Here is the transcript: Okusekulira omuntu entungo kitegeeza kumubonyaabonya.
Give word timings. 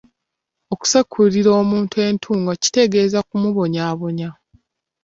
Okusekulira 0.73 1.49
omuntu 1.61 1.95
entungo 2.07 2.51
kitegeeza 2.61 3.19
kumubonyaabonya. 3.27 4.29